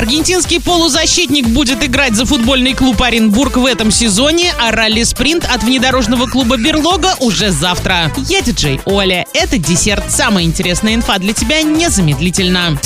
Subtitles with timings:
[0.00, 6.26] Аргентинский полузащитник будет играть за футбольный клуб Оренбург в этом сезоне, а ралли-спринт от внедорожного
[6.26, 8.10] клуба Берлога уже завтра.
[8.16, 9.26] Я диджей Оля.
[9.34, 10.04] Это десерт.
[10.08, 12.78] Самая интересная инфа для тебя незамедлительно.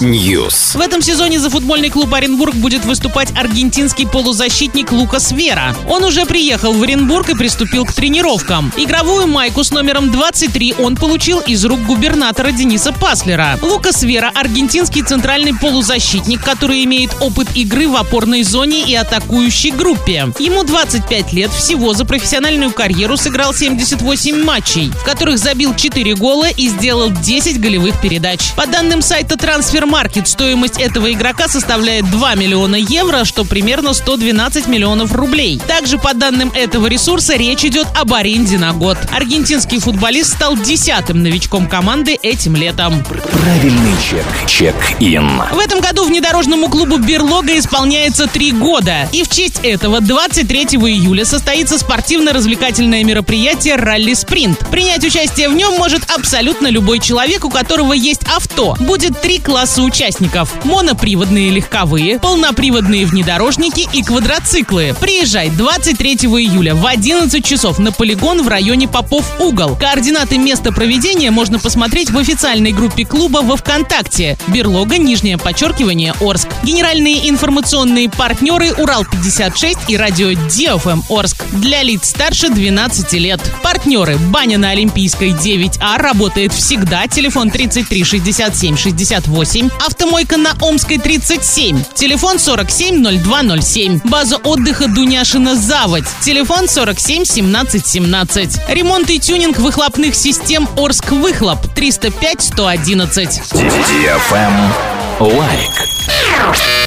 [0.00, 0.78] News.
[0.78, 5.74] В этом сезоне за футбольный клуб Оренбург будет выступать аргентинский полузащитник Лукас Вера.
[5.88, 8.72] Он уже приехал в Оренбург и приступил к тренировкам.
[8.76, 13.58] Игровую майку с номером 23 он получил из рук губернатора Дениса Паслера.
[13.62, 20.28] Лукас Вера– аргентинский центральный полузащитник, который имеет опыт игры в опорной зоне и атакующей группе.
[20.38, 26.48] Ему 25 лет, всего за профессиональную карьеру сыграл 78 матчей, в которых забил 4 гола
[26.50, 28.52] и сделал 10 голевых передач.
[28.54, 35.14] По данным сайта Transfermarkt, стоимость этого игрока составляет 2 миллиона евро, что примерно 112 миллионов
[35.14, 35.58] рублей.
[35.66, 38.98] Также по данным этого ресурса речь идет об аренде на год.
[39.10, 43.02] Аргентинский футболист стал десятым новичком команды этим летом.
[43.04, 43.94] Правильный
[44.46, 44.97] чек.
[44.98, 45.42] Чек-ин.
[45.52, 49.08] В этом году внедорожному клубу «Берлога» исполняется три года.
[49.12, 54.58] И в честь этого 23 июля состоится спортивно-развлекательное мероприятие «Ралли-спринт».
[54.70, 58.76] Принять участие в нем может абсолютно любой человек, у которого есть авто.
[58.80, 60.64] Будет три класса участников.
[60.64, 64.94] Моноприводные легковые, полноприводные внедорожники и квадроциклы.
[65.00, 69.76] Приезжай 23 июля в 11 часов на полигон в районе Попов Угол.
[69.76, 74.36] Координаты места проведения можно посмотреть в официальной группе клуба во ВКонтакте.
[74.48, 76.48] Берлога, нижнее подчеркивание, Орск.
[76.62, 81.44] Генеральные информационные партнеры Урал-56 и радио Диофм Орск.
[81.52, 83.40] Для лиц старше 12 лет.
[83.62, 87.06] Партнеры Баня на Олимпийской 9А работает всегда.
[87.06, 89.70] Телефон 33 67 68.
[89.86, 91.82] Автомойка на Омской 37.
[91.94, 94.00] Телефон 47 0207.
[94.04, 96.04] База отдыха Дуняшина Заводь.
[96.22, 98.60] Телефон 47 17 17.
[98.68, 103.40] Ремонт и тюнинг выхлопных систем Орск Выхлоп 305 111.
[105.19, 105.96] Лайк.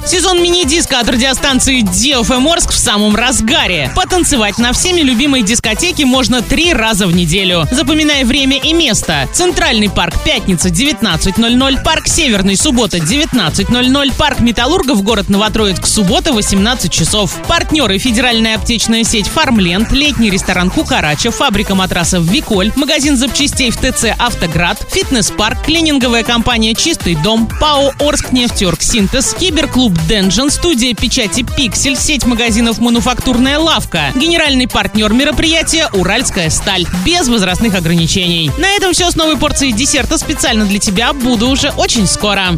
[0.04, 3.92] Сезон мини-диска от радиостанции DFM Орск в самом разгаре.
[3.94, 7.66] Потанцевать на всеми любимой дискотеке можно три раза в неделю.
[7.70, 9.28] Запоминай время и место.
[9.32, 17.36] Центральный парк пятница 19.00, парк Северный суббота 19.00, парк Металлургов город Новотроицк суббота 18 часов.
[17.46, 24.06] Партнеры федеральная аптечная сеть Фармленд, летний ресторан Кукарача, фабрика матрасов Виколь, магазин запчастей в ТЦ
[24.18, 31.96] Автоград, фитнес-парк, клининговая компания Чистый дом, ПАО Орск нефтерг Синтез, киберклуб Денжен, студия печати Пиксель,
[31.96, 34.12] сеть магазинов Мануфактурная лавка.
[34.14, 36.86] Генеральный партнер мероприятия Уральская сталь.
[37.04, 38.52] Без возрастных ограничений.
[38.56, 41.12] На этом все с новой порцией десерта специально для тебя.
[41.12, 42.50] Буду уже очень скоро.